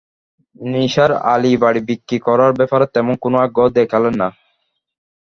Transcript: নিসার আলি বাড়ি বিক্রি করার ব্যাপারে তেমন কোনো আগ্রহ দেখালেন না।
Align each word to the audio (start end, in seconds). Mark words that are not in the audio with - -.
নিসার 0.65 1.11
আলি 1.33 1.51
বাড়ি 1.63 1.81
বিক্রি 1.89 2.17
করার 2.27 2.51
ব্যাপারে 2.59 2.85
তেমন 2.93 3.13
কোনো 3.23 3.37
আগ্রহ 3.45 3.67
দেখালেন 3.77 4.13
না। 4.21 4.27